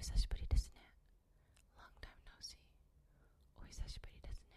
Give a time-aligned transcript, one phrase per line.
[0.00, 0.80] 久しぶりですね。
[1.76, 2.56] Long time no see.
[3.60, 4.56] お久しぶりですね。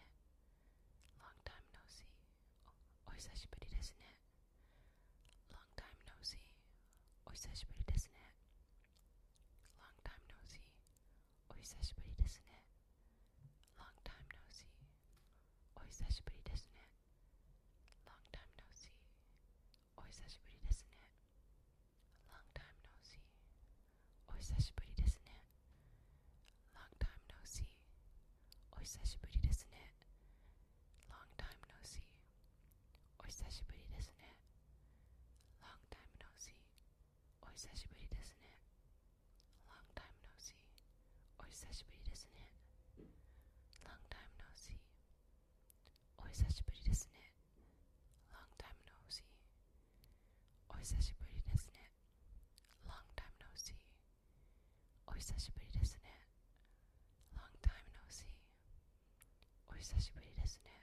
[1.20, 2.08] Long time no see.
[3.06, 4.08] お久しぶりですね。
[5.52, 6.40] Long time no see.
[7.28, 8.24] お久しぶりですね。
[10.04, 10.64] Time no see.
[11.52, 12.64] お久しぶりですね。
[13.76, 14.64] Long time no see.
[15.76, 16.33] お久しぶり
[33.24, 34.36] お久しぶりですね。
[35.64, 36.52] Long time no see.
[37.42, 38.52] お久しぶりですね。
[39.72, 40.54] Long time no see.
[41.40, 42.52] お久しぶりですね。
[43.88, 44.76] Long time no see.
[46.20, 47.32] お久しぶりですね。
[48.30, 49.24] Long time no see.
[50.68, 51.80] お久しぶりですね。
[52.84, 53.72] Long time no see.
[55.08, 56.12] お久しぶりですね。
[57.40, 58.28] Long time no see.
[59.72, 60.83] お久しぶりですね。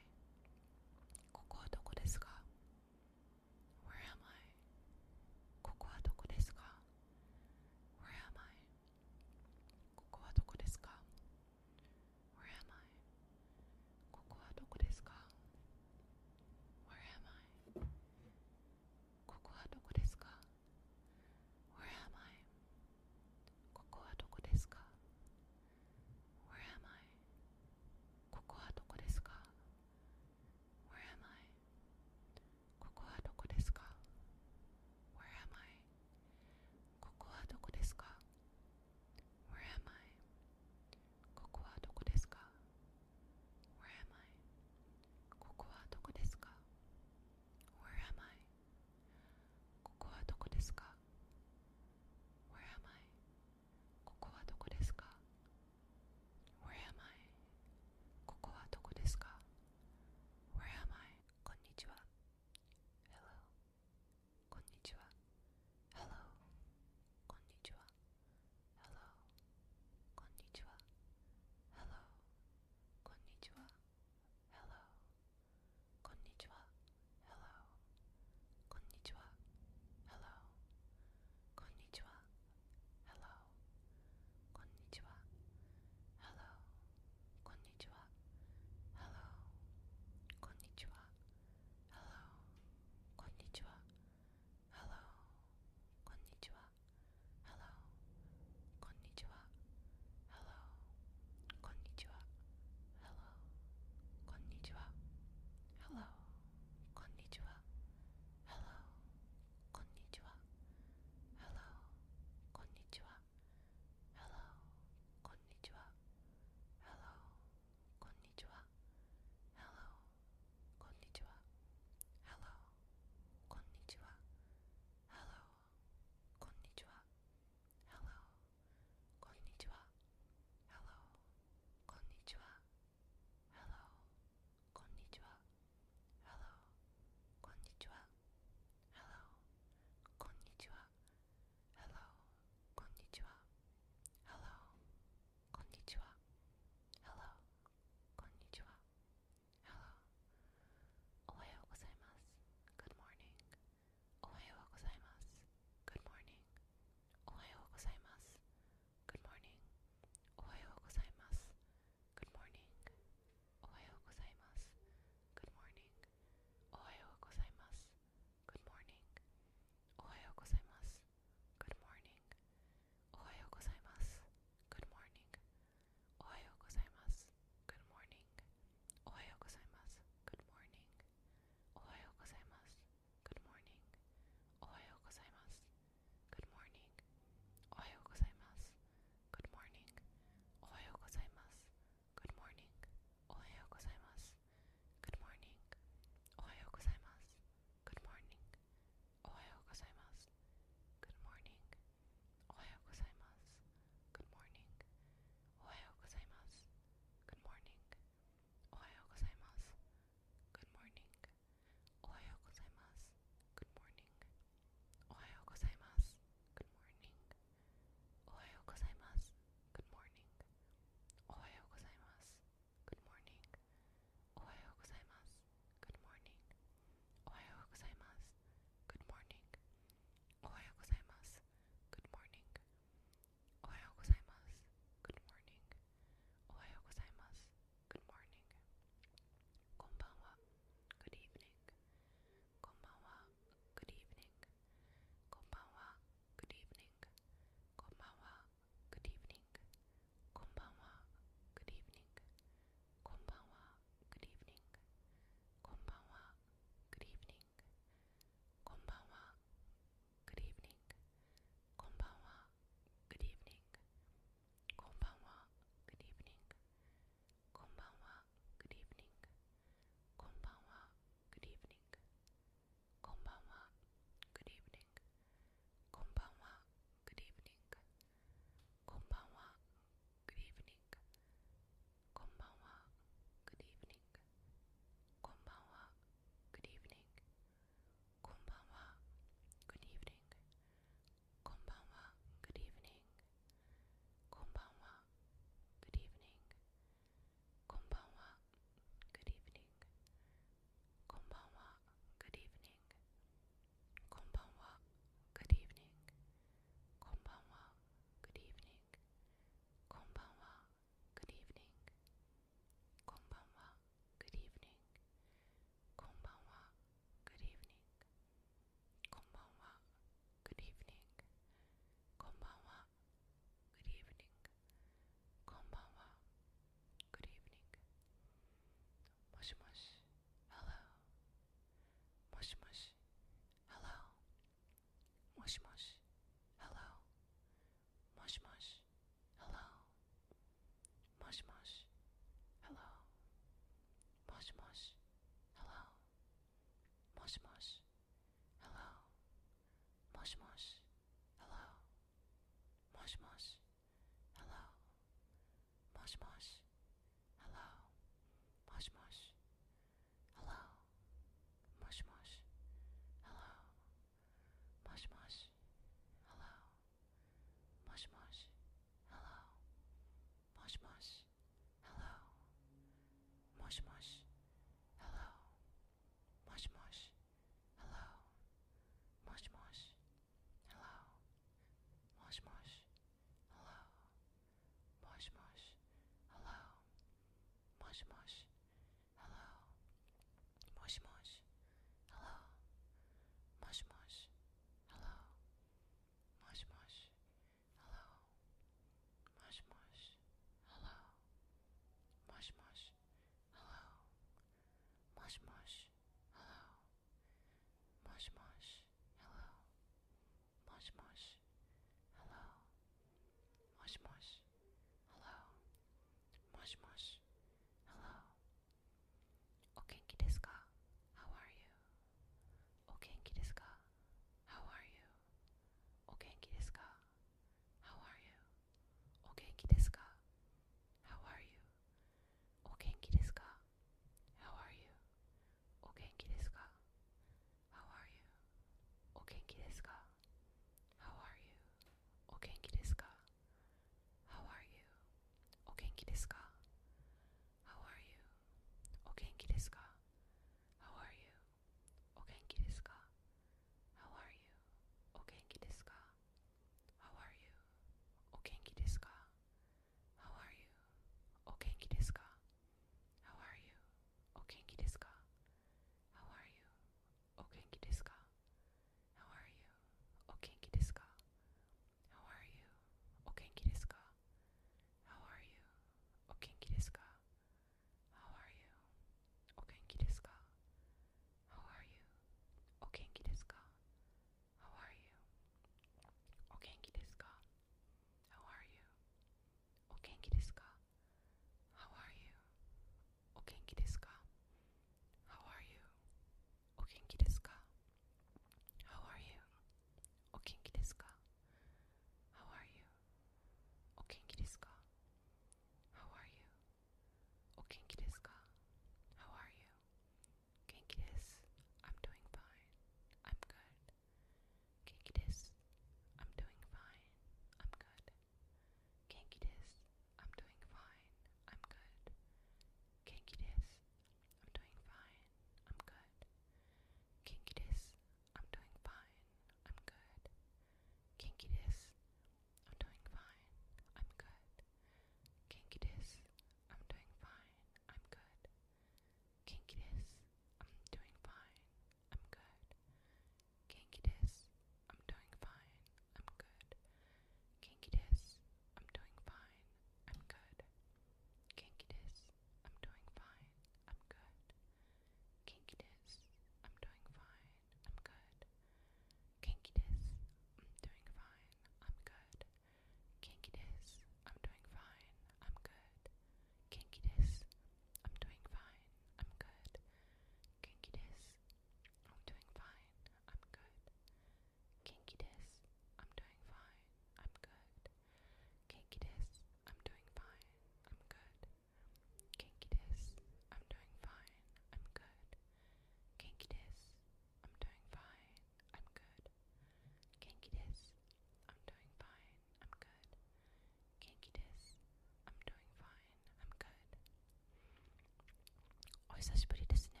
[599.20, 600.00] 久しぶりですね。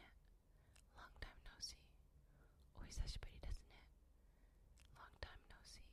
[0.96, 1.76] Long time no see
[2.80, 3.76] お久しぶりですね。
[4.96, 5.84] Long time no see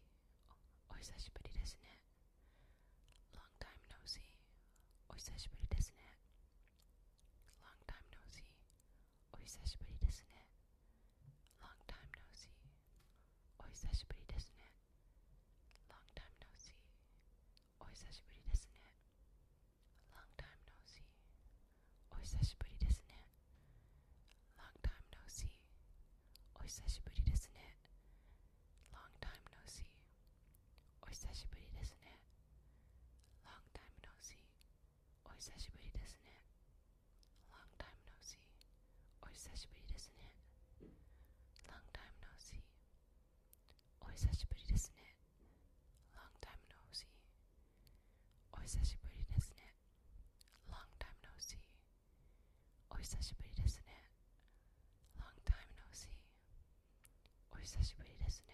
[0.88, 2.00] お久しぶりですね。
[3.36, 4.24] Long time no see
[7.60, 8.48] Long time no see
[15.92, 16.80] Long time no see
[17.76, 18.72] Long time no see
[20.16, 21.04] Long time no see
[31.18, 32.14] 久しぶりですね
[33.42, 34.38] Long time no see.
[35.26, 36.30] お久しぶりですね
[37.50, 38.38] Long time no see.
[39.26, 40.30] お久しぶりですね
[41.66, 42.62] Long time no see.
[46.14, 47.10] Long time no see.
[50.70, 51.58] Long time no see
[55.18, 56.14] Long time no see.
[57.50, 58.54] お久しぶりですね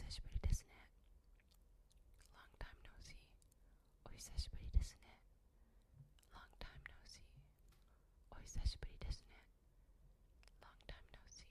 [0.00, 0.80] 久しぶりですね。
[2.32, 3.20] Long time no see
[4.04, 5.20] お久しぶりですね。
[6.32, 7.20] Long time no see
[8.32, 9.44] お久しぶりですね。
[10.64, 11.44] Long time no see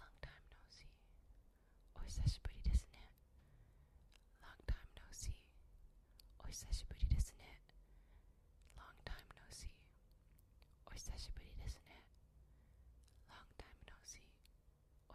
[0.00, 0.88] Long time no see
[4.40, 5.32] Long time no see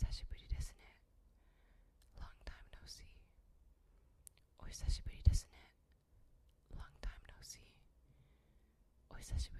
[0.00, 0.84] 久しぶりですね
[2.16, 3.04] Long time no see
[4.58, 5.58] お久しぶりですね
[6.72, 7.60] Long time no see
[9.10, 9.59] お久しぶ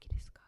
[0.00, 0.39] イギリスか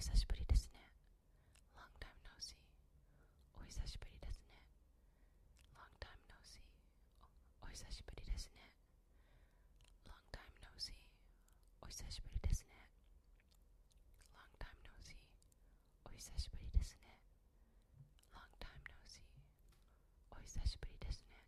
[0.00, 0.80] 久しぶりですね
[1.76, 2.56] Long time no see
[3.56, 4.56] お久しぶりですね
[5.74, 6.60] Long time no see
[7.62, 8.72] お久しぶりですね
[10.06, 10.92] Long time no see
[11.82, 12.76] お久しぶりですね
[14.32, 15.16] Long time no see
[16.04, 17.18] お久しぶりですね
[18.32, 19.20] Long time no see
[20.30, 21.42] お久しぶりですね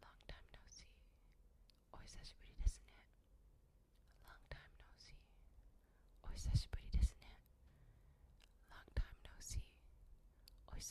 [0.00, 0.84] Long time no see
[1.92, 2.92] お久しぶりですね
[4.24, 5.14] Long time no see
[6.22, 6.69] お久しぶりですね